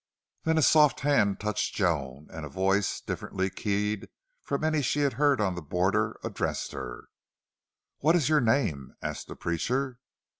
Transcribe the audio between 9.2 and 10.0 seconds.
the preacher.